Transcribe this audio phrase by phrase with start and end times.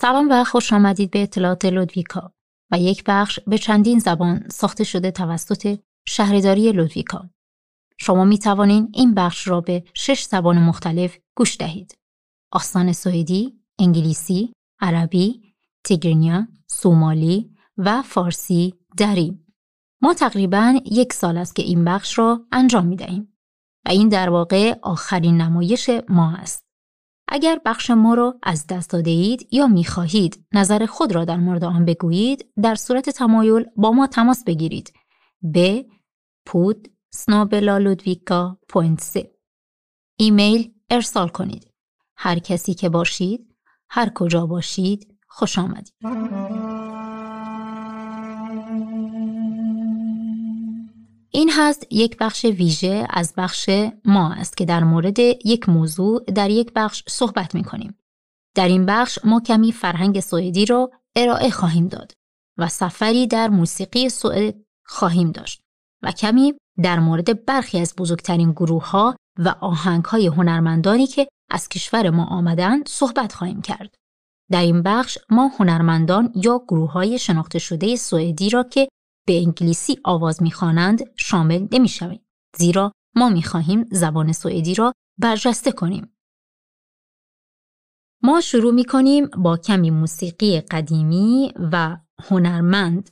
[0.00, 2.32] سلام و خوش آمدید به اطلاعات لودویکا
[2.70, 5.78] و یک بخش به چندین زبان ساخته شده توسط
[6.08, 7.30] شهرداری لودویکا.
[7.98, 11.98] شما می توانید این بخش را به شش زبان مختلف گوش دهید.
[12.52, 19.46] آستان سوئدی، انگلیسی، عربی، تیگرینیا، سومالی و فارسی داریم.
[20.02, 23.36] ما تقریبا یک سال است که این بخش را انجام می دهیم
[23.86, 26.69] و این در واقع آخرین نمایش ما است.
[27.32, 31.36] اگر بخش ما را از دست داده اید یا می خواهید نظر خود را در
[31.36, 34.92] مورد آن بگویید در صورت تمایل با ما تماس بگیرید
[35.42, 35.86] به
[36.46, 38.58] پود سنابلالودویکا
[40.16, 41.70] ایمیل ارسال کنید.
[42.16, 43.56] هر کسی که باشید،
[43.90, 45.94] هر کجا باشید، خوش آمدید.
[51.32, 53.70] این هست یک بخش ویژه از بخش
[54.04, 57.98] ما است که در مورد یک موضوع در یک بخش صحبت می کنیم.
[58.54, 62.12] در این بخش ما کمی فرهنگ سوئدی را ارائه خواهیم داد
[62.58, 65.60] و سفری در موسیقی سوئد خواهیم داشت
[66.02, 71.68] و کمی در مورد برخی از بزرگترین گروه ها و آهنگ های هنرمندانی که از
[71.68, 73.94] کشور ما آمدند صحبت خواهیم کرد.
[74.50, 78.88] در این بخش ما هنرمندان یا گروه های شناخته شده سوئدی را که
[79.30, 82.26] به انگلیسی آواز می‌خوانند شامل نمی‌شویم.
[82.56, 86.16] زیرا ما می‌خواهیم زبان سوئدی را برجسته کنیم.
[88.22, 91.96] ما شروع می کنیم با کمی موسیقی قدیمی و
[92.28, 93.10] هنرمند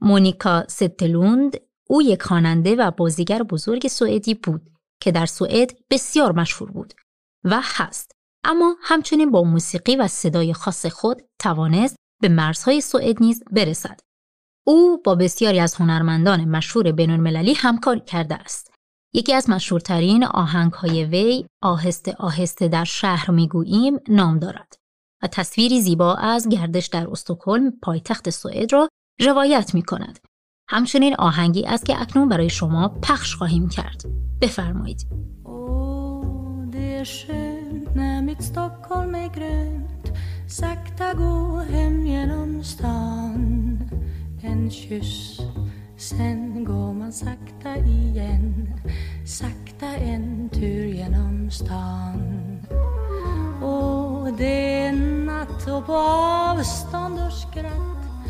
[0.00, 1.56] مونیکا ستلوند.
[1.88, 4.70] او یک خواننده و بازیگر بزرگ سوئدی بود
[5.00, 6.94] که در سوئد بسیار مشهور بود
[7.44, 8.12] و هست.
[8.44, 14.00] اما همچنین با موسیقی و صدای خاص خود توانست به مرزهای سوئد نیز برسد.
[14.66, 18.72] او با بسیاری از هنرمندان مشهور بینالمللی همکار کرده است
[19.14, 24.74] یکی از مشهورترین آهنگهای وی آهسته آهسته در شهر می‌گوییم نام دارد
[25.22, 28.88] و تصویری زیبا از گردش در استکهلم پایتخت سوئد را
[29.20, 30.18] روایت می کند
[30.68, 34.02] همچنین آهنگی است که اکنون برای شما پخش خواهیم کرد.
[34.40, 35.06] بفرمایید.
[40.52, 43.71] Sakta gå hem genom stan
[44.44, 45.40] En kyss.
[45.96, 48.74] Sen går man sakta igen
[49.24, 52.58] Sakta en tur genom stan.
[53.62, 54.92] Och det är
[55.26, 58.26] natt och på avstånd och skratt.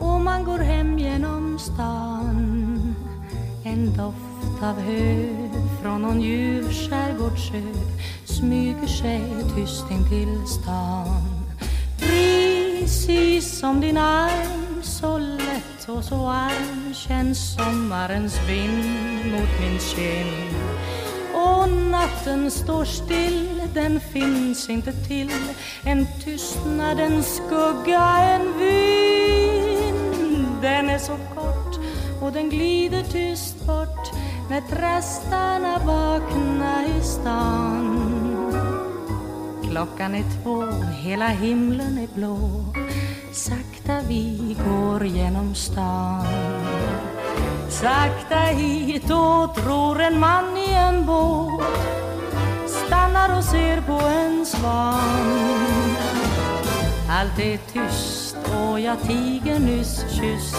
[0.00, 2.94] Och man går hem genom stan.
[3.64, 5.28] En doft av hö
[5.82, 7.62] från någon ljuv skärgårdssjö
[8.24, 9.22] smyger sig
[9.56, 11.22] tyst in till stan.
[11.98, 20.54] Precis som din arm så lätt och så varm känns sommarens vind mot min kind.
[21.34, 25.30] Och natten står still, den finns inte till.
[25.84, 30.46] En tystnadens skugga, en vind.
[30.62, 31.78] Den är så kort
[32.22, 34.10] och den glider tyst bort
[34.50, 38.01] när trastarna vaknar i stan.
[39.72, 40.64] Klockan är två,
[41.02, 42.64] hela himlen är blå.
[43.32, 46.26] Sakta vi går genom stan.
[47.68, 51.64] Sakta hit och tror en man i en båt.
[52.66, 55.96] Stannar och ser på en svan.
[57.10, 60.56] Allt är tyst och jag tiger nyss kysst.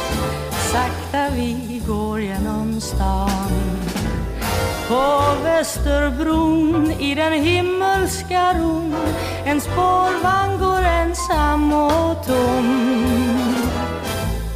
[0.71, 3.82] Sakta vi går genom stan.
[4.87, 8.95] På Västerbron i den himmelska ron
[9.45, 13.03] En spårvagn går ensam och tom.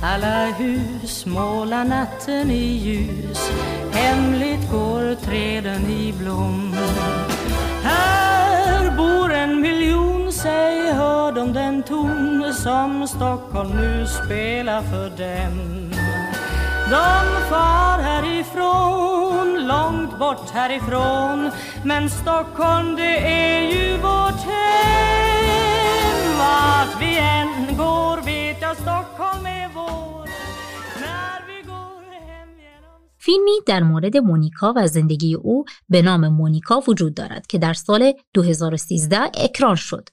[0.04, 3.52] Alla hus målar natten i ljus
[3.92, 6.76] Hemligt går träden i blom.
[7.84, 15.87] Här bor en miljon, säg hör de den ton som Stockholm nu spelar för dem.
[16.90, 21.52] De far härifrån, långt bort härifrån.
[21.84, 26.38] Men Stockholm det är ju vårt hem.
[26.40, 30.28] Vart vi än går vet jag Stockholm är vår.
[33.20, 38.14] فیلمی در مورد مونیکا و زندگی او به نام مونیکا وجود دارد که در سال
[38.34, 40.10] 2013 اکران شد.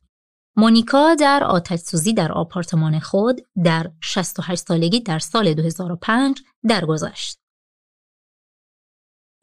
[0.56, 7.38] مونیکا در آتش سوزی در آپارتمان خود در 68 سالگی در سال 2005 درگذشت.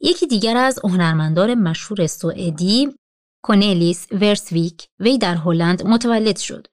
[0.00, 2.96] یکی دیگر از هنرمندان مشهور سوئدی
[3.44, 6.66] کونلیس ورسویک وی در هلند متولد شد.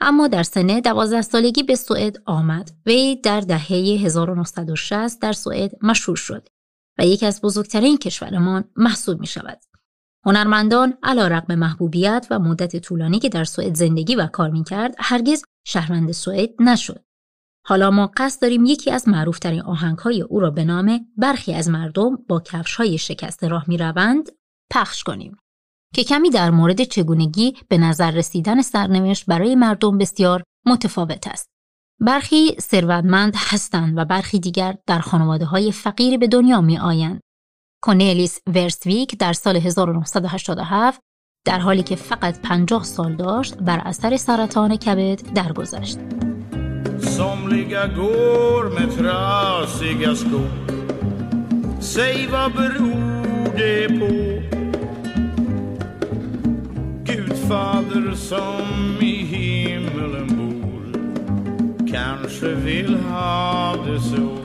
[0.00, 2.70] اما در سن 12 سالگی به سوئد آمد.
[2.86, 3.72] وی در دهه
[4.04, 6.48] 1960 در سوئد مشهور شد
[6.98, 9.60] و یکی از بزرگترین کشورمان محسوب می شود.
[10.26, 15.44] هنرمندان علا رقم محبوبیت و مدت طولانی که در سوئد زندگی و کار می‌کرد هرگز
[15.66, 17.04] شهروند سوئد نشد.
[17.68, 22.16] حالا ما قصد داریم یکی از معروفترین آهنگهای او را به نام برخی از مردم
[22.28, 24.30] با کفشهای شکسته راه می‌روند
[24.72, 25.36] پخش کنیم
[25.94, 31.48] که کمی در مورد چگونگی به نظر رسیدن سرنوشت برای مردم بسیار متفاوت است.
[32.00, 37.20] برخی ثروتمند هستند و برخی دیگر در خانواده های فقیر به دنیا می آیند.
[37.82, 41.00] کونیلیس ورسویک در سال 1987
[41.46, 46.25] در حالی که فقط 50 سال داشت بر اثر سرطان کبد درگذشت.
[47.06, 50.50] Somliga går med trasiga skor.
[51.80, 54.42] Säg vad beror det på?
[57.04, 60.92] Gudfader som i himmelen bor
[61.92, 64.38] kanske vill ha det så.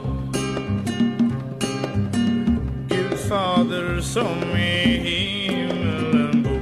[2.87, 6.61] Gudfader som i himmelen bor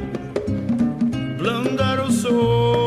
[1.38, 2.79] blundar och sover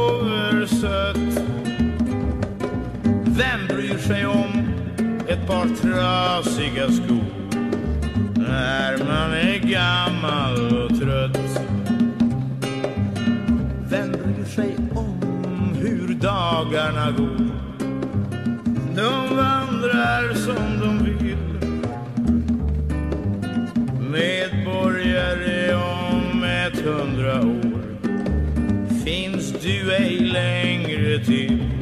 [3.34, 4.74] Vem bryr sig om
[5.28, 7.24] ett par trasiga skor
[8.36, 11.60] när man är gammal och trött?
[13.90, 17.50] Vem bryr sig om hur dagarna går?
[18.96, 21.36] De vandrar som de vill
[24.10, 27.82] Medborgare om ett hundra år
[29.04, 31.81] finns du ej längre till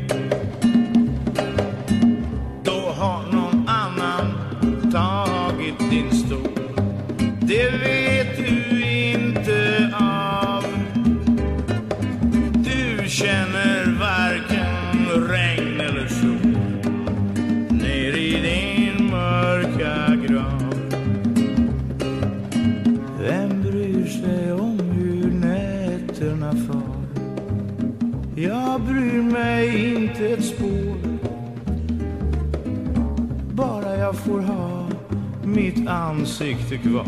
[36.30, 37.04] 世紀的は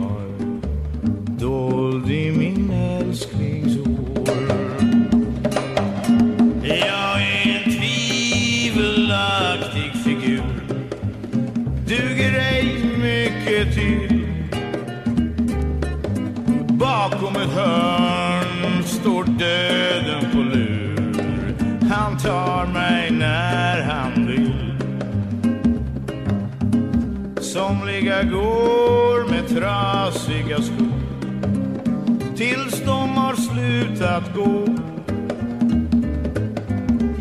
[32.43, 34.67] tills de har slutat gå.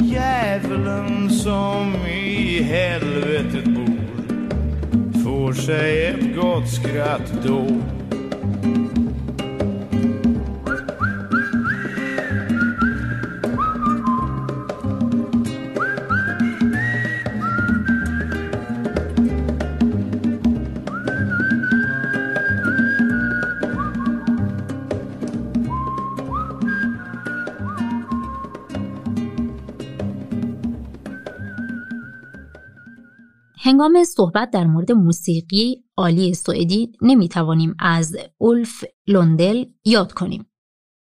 [0.05, 7.67] Djävulen som i helvetet bor får sig ett gott skratt då.
[33.71, 40.45] هنگام صحبت در مورد موسیقی عالی سوئدی نمی توانیم از اولف لوندل یاد کنیم.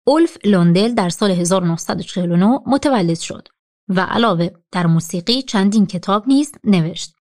[0.06, 3.48] اولف لوندل در سال 1949 متولد شد
[3.88, 7.14] و علاوه در موسیقی چندین کتاب نیز نوشت.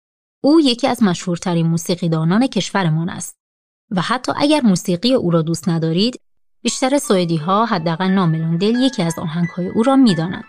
[0.43, 3.37] او یکی از مشهورترین موسیقیدانان کشورمان است
[3.91, 6.19] و حتی اگر موسیقی او را دوست ندارید
[6.63, 10.45] بیشتر سوئدی ها حداقل نام لوندل یکی از آهنگ های او را می دانند.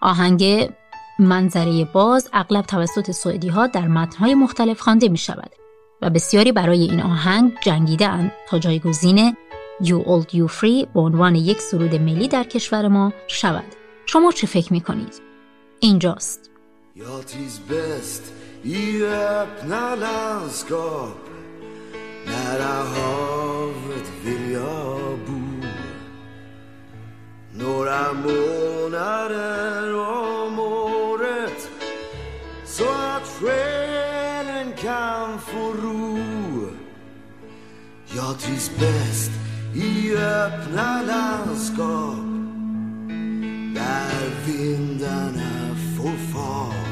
[0.00, 0.70] آهنگ
[1.18, 5.50] منظره باز اغلب توسط سوئدی ها در متنهای مختلف خوانده می شود
[6.02, 9.36] و بسیاری برای این آهنگ جنگیده اند تا جایگزین
[9.82, 13.64] You Old You Free به عنوان یک سرود ملی در کشور ما شود.
[14.06, 15.22] شما چه فکر می کنید؟
[15.80, 16.50] اینجاست.
[27.58, 30.97] Några månader om året
[32.78, 36.18] Så att själen kan få ro
[38.16, 39.30] Jag trivs bäst
[39.74, 42.16] i öppna landskap
[43.74, 46.88] Där vindarna får fart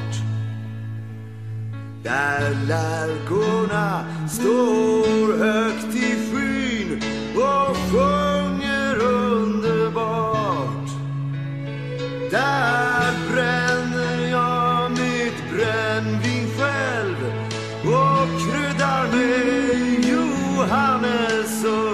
[2.03, 7.03] där lärkorna står högt i skyn
[7.35, 10.91] och sjunger underbart.
[12.31, 13.76] Där bränner
[21.47, 21.86] so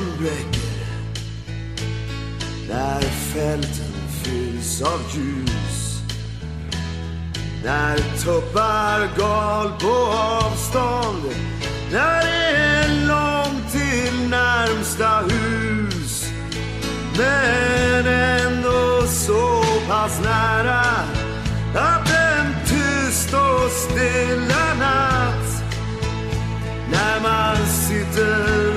[0.00, 0.80] dagen bräcker.
[2.68, 6.02] När fälten fylls av ljus.
[7.64, 9.94] När tuppar gal på
[10.36, 11.22] avstånd.
[11.92, 16.30] När det är långt till närmsta hus.
[17.18, 20.80] Men ändå så pass nära
[21.74, 25.64] att en tyst och stilla natt.
[26.90, 28.69] När man sitter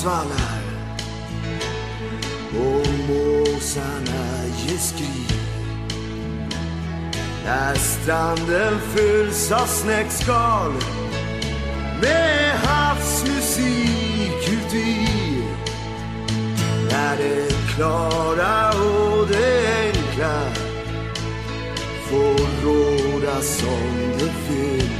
[0.00, 0.60] svallar
[2.50, 5.26] och måsarna ger skri
[7.44, 10.72] När stranden fylls av snäckskal
[12.00, 15.06] med havsmusik uti
[16.90, 20.40] När det klara och det enkla
[22.10, 24.90] får råda som det vill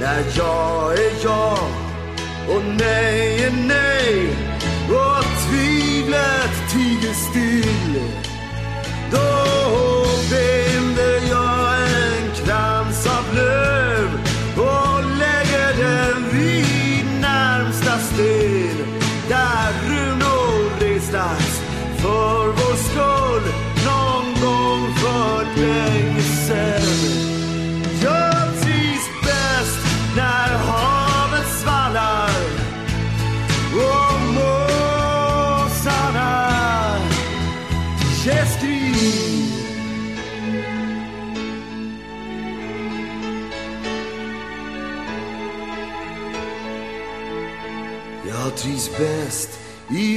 [0.00, 1.91] när jag är jag
[2.48, 4.28] och nej är nej.
[4.88, 8.02] Och tvivlet tiger still.
[9.10, 9.52] Då
[10.30, 10.61] binder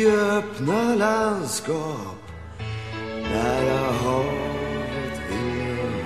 [0.07, 2.21] öppna landskap
[3.31, 6.05] nära havet är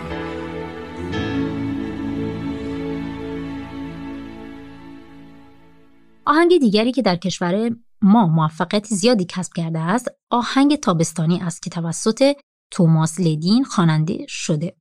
[6.25, 11.69] آهنگ دیگری که در کشور ما موفقیت زیادی کسب کرده است آهنگ تابستانی است که
[11.69, 12.35] توسط
[12.71, 14.75] توماس لدین خواننده شده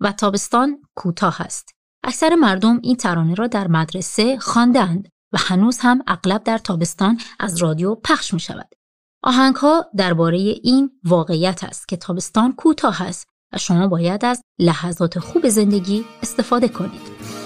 [0.00, 1.68] و تابستان کوتاه است.
[2.04, 7.56] اکثر مردم این ترانه را در مدرسه خواندند و هنوز هم اغلب در تابستان از
[7.62, 8.68] رادیو پخش می شود
[9.22, 15.18] آهنگ ها درباره این واقعیت است که تابستان کوتاه است و شما باید از لحظات
[15.18, 17.37] خوب زندگی استفاده کنید.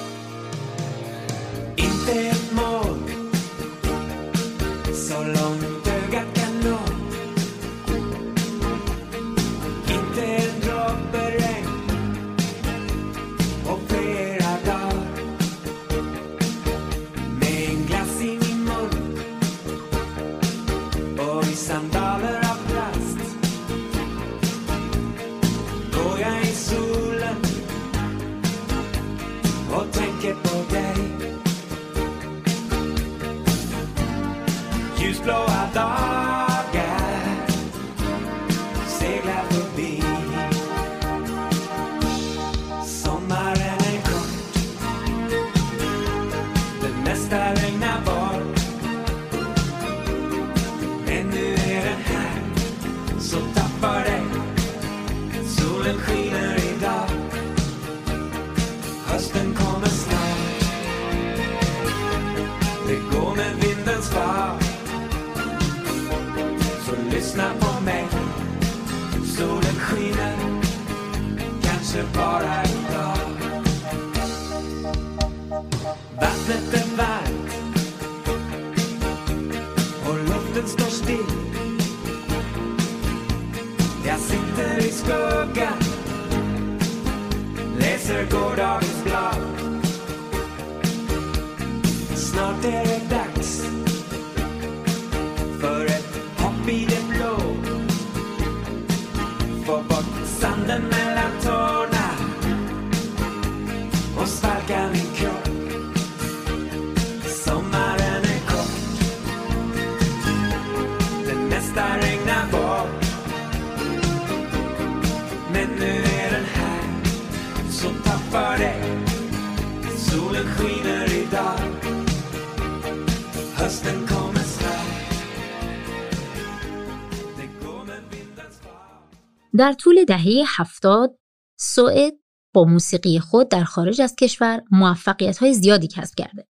[129.62, 131.18] در طول دهه هفتاد
[131.60, 132.12] سوئد
[132.54, 136.46] با موسیقی خود در خارج از کشور موفقیت های زیادی کسب کرده.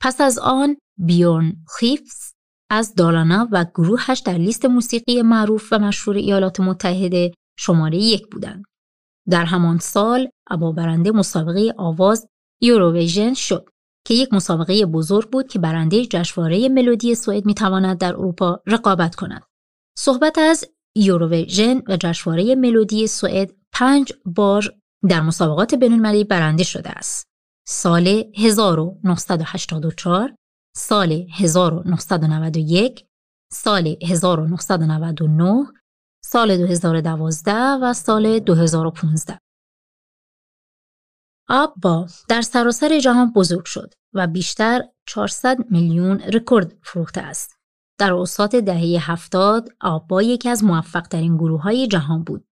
[0.00, 2.32] پس از آن بیورن خیفز
[2.70, 8.64] از دالانا و گروهش در لیست موسیقی معروف و مشهور ایالات متحده شماره یک بودند.
[9.30, 12.26] در همان سال ابا برنده مسابقه آواز
[12.62, 13.68] یوروویژن شد
[14.06, 19.42] که یک مسابقه بزرگ بود که برنده جشنواره ملودی سوئد می‌تواند در اروپا رقابت کند.
[19.98, 20.64] صحبت از
[20.96, 24.74] یوروویژن و جشنواره ملودی سوئد پنج بار
[25.08, 27.26] در مسابقات بین‌المللی برنده شده است.
[27.68, 30.34] سال 1984
[30.76, 33.06] سال 1991
[33.52, 35.66] سال 1999
[36.24, 39.38] سال 2012 و سال 2015
[41.48, 47.59] آبا در سراسر جهان بزرگ شد و بیشتر 400 میلیون رکورد فروخته است.
[48.00, 52.44] در اوسط دهه هفتاد آبا یکی از موفق ترین گروه های جهان بود.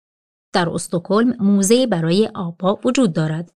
[0.55, 3.53] در استکهلم موزه برای آبا وجود دارد.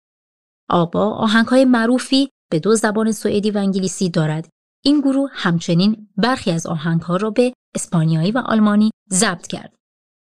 [0.71, 4.49] آبا آهنگ های معروفی به دو زبان سوئدی و انگلیسی دارد
[4.85, 9.75] این گروه همچنین برخی از آهنگها را به اسپانیایی و آلمانی ضبط کرد.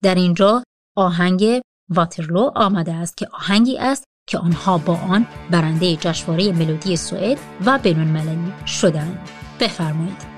[0.02, 0.62] در اینجا
[0.96, 1.60] آهنگ
[1.90, 7.78] واترلو آمده است که آهنگی است که آنها با آن برنده جشنواره ملودی سوئد و
[7.78, 9.28] بین‌المللی شدند.
[9.60, 10.31] بفرمایید.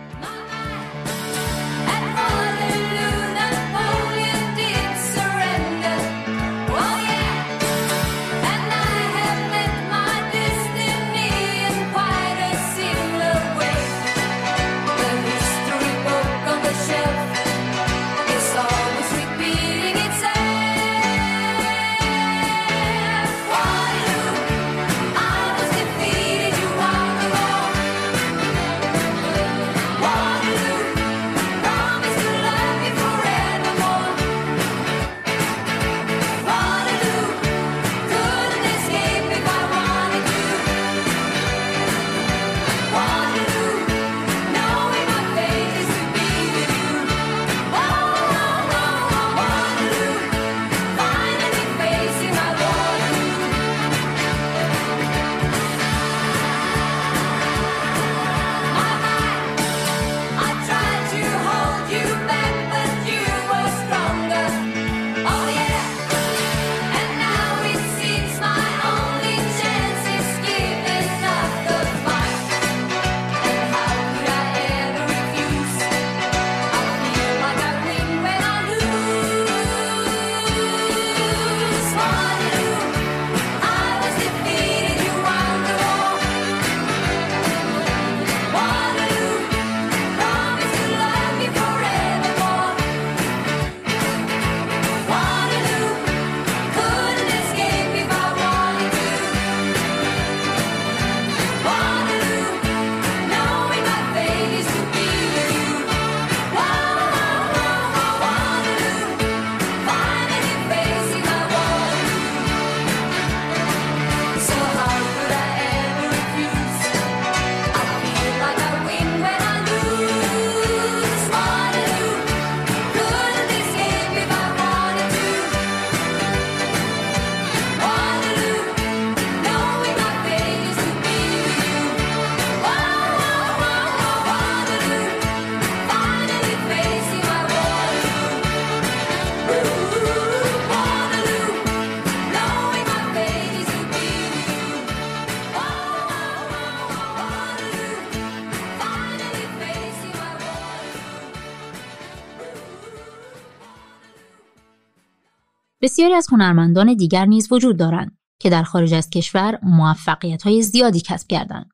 [155.85, 161.01] بسیاری از هنرمندان دیگر نیز وجود دارند که در خارج از کشور موفقیت های زیادی
[161.01, 161.71] کسب کردند.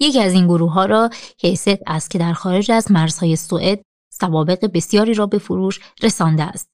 [0.00, 4.70] یکی از این گروه ها را حیثیت است که در خارج از مرزهای سوئد سوابق
[4.74, 6.70] بسیاری را به فروش رسانده است.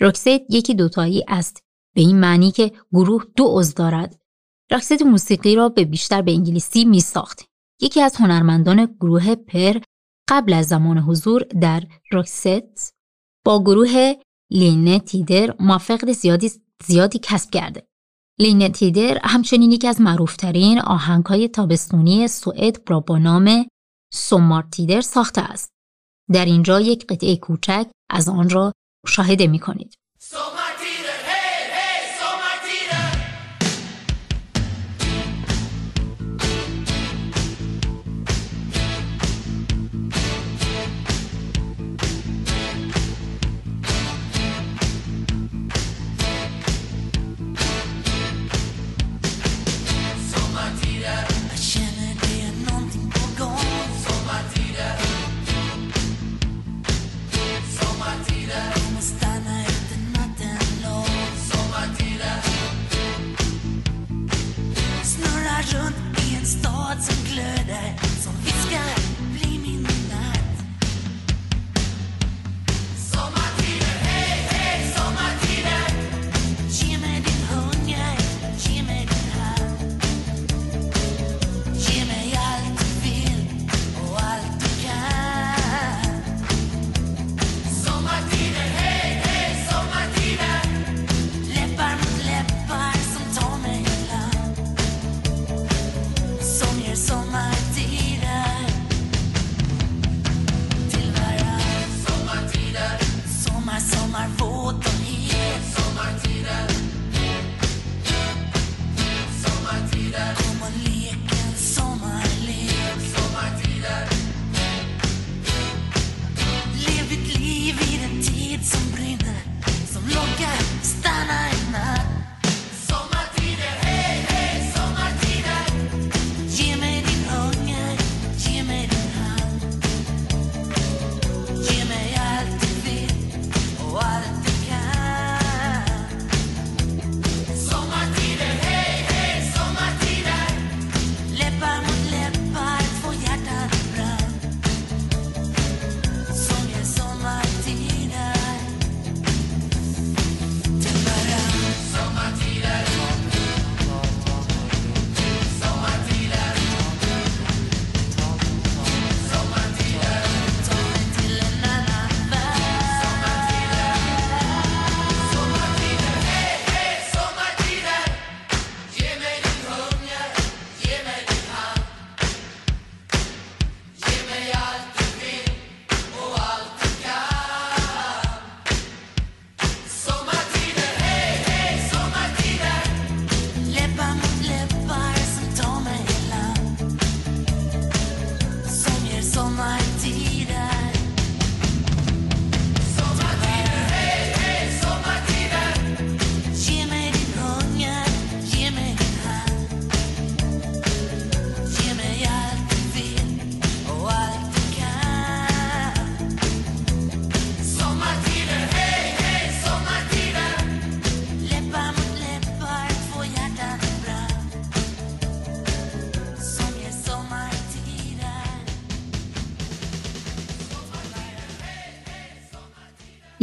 [0.00, 1.60] راکست یکی دوتایی است
[1.94, 4.18] به این معنی که گروه دو عضو دارد.
[4.70, 7.44] راکست موسیقی را به بیشتر به انگلیسی می ساخت.
[7.80, 9.80] یکی از هنرمندان گروه پر
[10.28, 12.94] قبل از زمان حضور در راکست
[13.44, 14.14] با گروه
[14.50, 16.50] لینه تیدر موفقیت زیادی,
[16.86, 17.86] زیادی کسب کرده.
[18.38, 23.66] لینه تیدر همچنین یکی از معروفترین آهنگهای تابستونی سوئد را با نام
[24.70, 25.70] تیدر ساخته است.
[26.32, 28.72] در اینجا یک قطعه کوچک از آن را
[29.06, 29.94] مشاهده می کنید.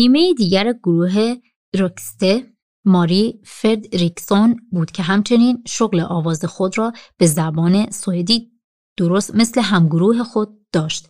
[0.04, 1.36] بیمه دیگر گروه
[1.76, 2.54] رکسته
[2.86, 8.52] ماری فردریکسون بود که همچنین شغل آواز خود را به زبان سوئدی
[8.98, 11.10] درست مثل همگروه خود داشت.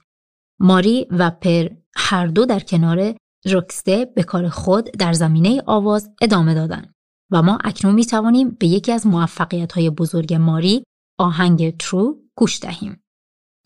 [0.59, 6.53] ماری و پر هر دو در کنار رکسته به کار خود در زمینه آواز ادامه
[6.53, 6.93] دادند
[7.31, 10.83] و ما اکنون می توانیم به یکی از موفقیت های بزرگ ماری
[11.19, 13.03] آهنگ ترو گوش دهیم.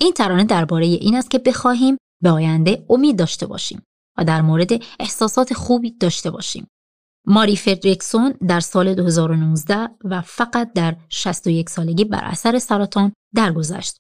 [0.02, 3.82] این ترانه درباره این است که بخواهیم به آینده امید داشته باشیم
[4.18, 6.68] و در مورد احساسات خوبی داشته باشیم.
[7.26, 13.98] ماری فردریکسون در سال 2019 و فقط در 61 سالگی بر اثر سرطان درگذشت.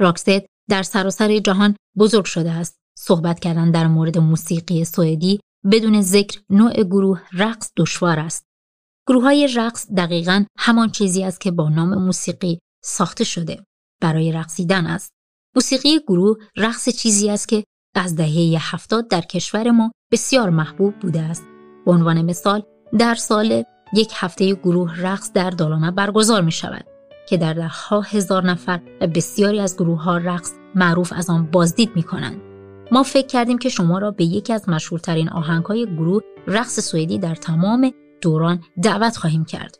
[0.00, 2.78] راکست در سراسر جهان بزرگ شده است.
[2.98, 5.40] صحبت کردن در مورد موسیقی سوئدی
[5.72, 8.44] بدون ذکر نوع گروه رقص دشوار است.
[9.08, 13.64] گروه های رقص دقیقا همان چیزی است که با نام موسیقی ساخته شده
[14.02, 15.12] برای رقصیدن است.
[15.54, 17.64] موسیقی گروه رقص چیزی است که
[17.98, 21.44] از دهه هفتاد در کشور ما بسیار محبوب بوده است.
[21.86, 22.62] به عنوان مثال
[22.98, 26.84] در سال یک هفته گروه رقص در دالانا برگزار می شود
[27.28, 31.90] که در دهها هزار نفر و بسیاری از گروه ها رقص معروف از آن بازدید
[31.94, 32.40] می کنند.
[32.92, 37.18] ما فکر کردیم که شما را به یکی از مشهورترین آهنگ های گروه رقص سوئدی
[37.18, 39.76] در تمام دوران دعوت خواهیم کرد.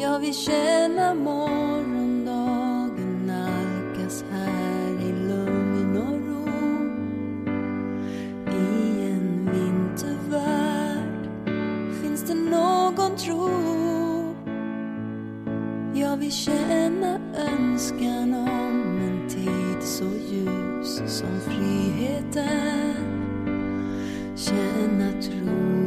[0.00, 6.48] Jag vill känna morgondagen nalkas här i lugn och ro.
[8.52, 11.28] I en vintervärld
[12.02, 13.50] finns det någon tro.
[15.94, 22.96] Jag vill känna önskan om en tid så ljus som friheten.
[24.36, 25.77] Känna tro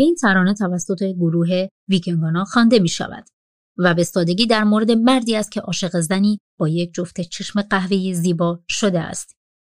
[0.00, 3.24] این ترانه توسط گروه ویکنگانا خوانده می شود
[3.78, 8.14] و به سادگی در مورد مردی است که عاشق زنی با یک جفت چشم قهوه‌ای
[8.14, 9.32] زیبا شده است.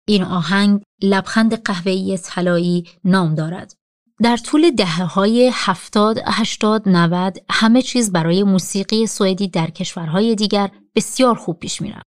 [0.07, 3.73] این آهنگ لبخند قهوه‌ای طلایی نام دارد.
[4.21, 10.71] در طول دهه های 70 80 90 همه چیز برای موسیقی سوئدی در کشورهای دیگر
[10.95, 12.05] بسیار خوب پیش می‌رفت.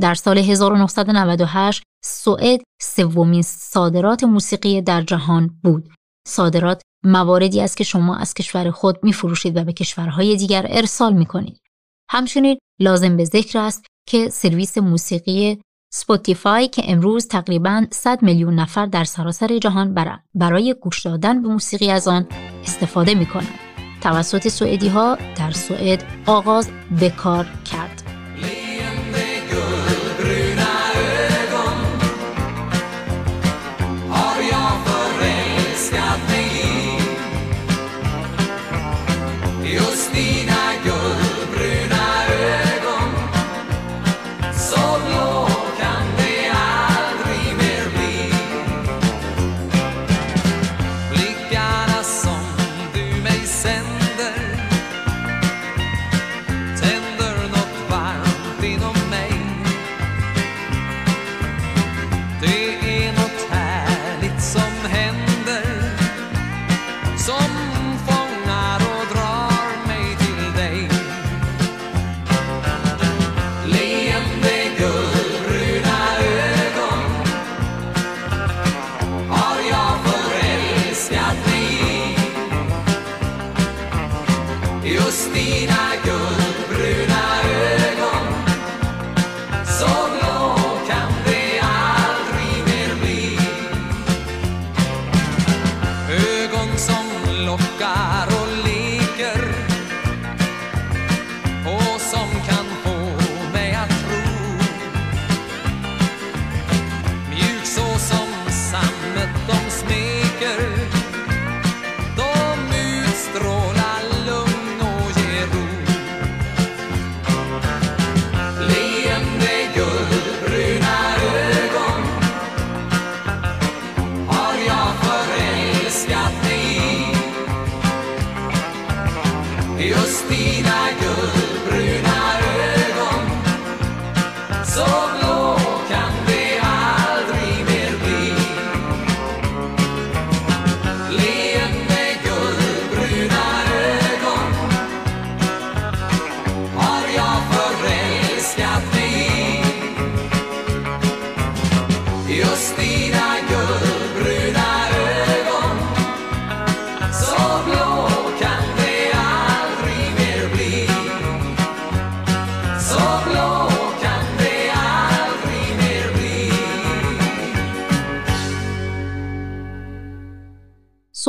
[0.00, 5.88] در سال 1998 سوئد سومین صادرات موسیقی در جهان بود.
[6.30, 11.12] صادرات مواردی است که شما از کشور خود می فروشید و به کشورهای دیگر ارسال
[11.12, 11.60] می کنید.
[12.10, 15.60] همچنین لازم به ذکر است که سرویس موسیقی
[15.92, 19.94] Spotify که امروز تقریبا 100 میلیون نفر در سراسر جهان
[20.34, 22.26] برای گوش دادن به موسیقی از آن
[22.62, 23.58] استفاده می کنند.
[24.00, 26.68] توسط سوئدی ها در سوئد آغاز
[27.00, 28.09] به کار کرد.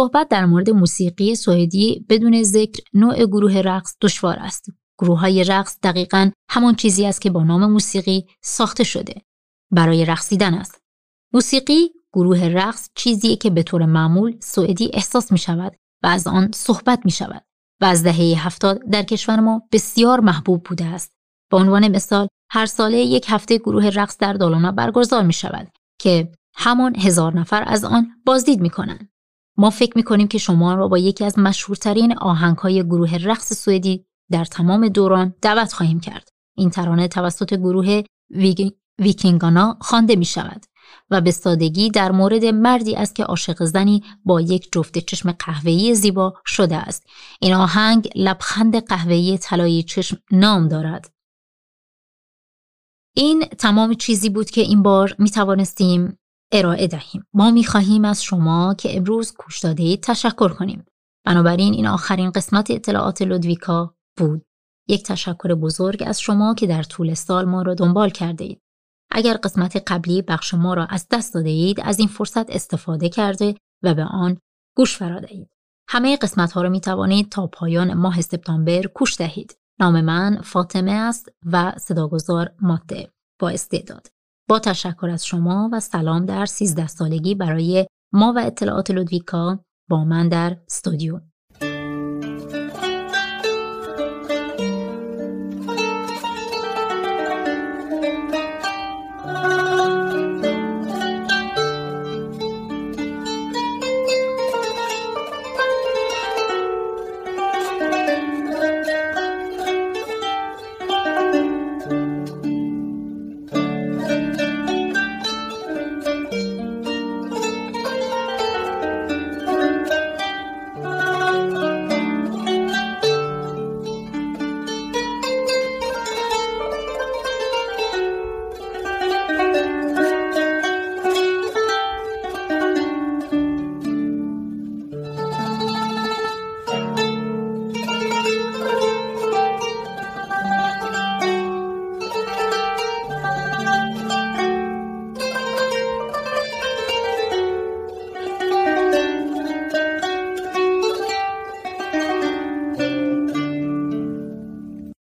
[0.01, 4.65] صحبت در مورد موسیقی سوئدی بدون ذکر نوع گروه رقص دشوار است.
[4.99, 9.21] گروه های رقص دقیقا همان چیزی است که با نام موسیقی ساخته شده.
[9.71, 10.81] برای رقصیدن است.
[11.33, 16.51] موسیقی گروه رقص چیزی که به طور معمول سوئدی احساس می شود و از آن
[16.53, 17.43] صحبت می شود
[17.81, 21.13] و از دهه هفتاد در کشور ما بسیار محبوب بوده است.
[21.51, 26.31] به عنوان مثال هر ساله یک هفته گروه رقص در دالانا برگزار می شود که
[26.55, 29.10] همان هزار نفر از آن بازدید می کنند.
[29.61, 32.17] ما فکر می کنیم که شما را با یکی از مشهورترین
[32.57, 36.29] های گروه رقص سوئدی در تمام دوران دعوت خواهیم کرد.
[36.57, 38.03] این ترانه توسط گروه
[38.99, 40.65] ویکینگانا خوانده می شود
[41.09, 45.95] و به سادگی در مورد مردی است که عاشق زنی با یک جفت چشم قهوه‌ای
[45.95, 47.07] زیبا شده است.
[47.41, 51.13] این آهنگ لبخند قهوه‌ای طلایی چشم نام دارد.
[53.15, 56.17] این تمام چیزی بود که این بار می توانستیم
[56.51, 57.23] ارائه دهیم.
[57.33, 60.85] ما می خواهیم از شما که امروز کوش داده تشکر کنیم.
[61.25, 64.45] بنابراین این آخرین قسمت اطلاعات لودویکا بود.
[64.87, 68.61] یک تشکر بزرگ از شما که در طول سال ما را دنبال کرده اید.
[69.11, 73.55] اگر قسمت قبلی بخش ما را از دست داده اید از این فرصت استفاده کرده
[73.83, 74.37] و به آن
[74.77, 75.49] گوش فرا دهید.
[75.89, 79.57] همه قسمت ها را می توانید تا پایان ماه سپتامبر کوش دهید.
[79.79, 84.07] نام من فاطمه است و صداگذار ماته با استعداد.
[84.51, 90.03] با تشکر از شما و سلام در 13 سالگی برای ما و اطلاعات لودویکا با
[90.03, 91.19] من در استودیو.